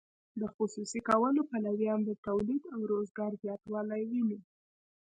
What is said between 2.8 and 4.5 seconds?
روزګار زیاتوالی ویني.